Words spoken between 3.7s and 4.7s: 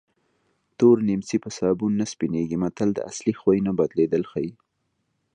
بدلېدل ښيي